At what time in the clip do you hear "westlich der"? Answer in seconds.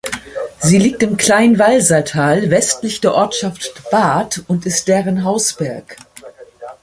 2.49-3.13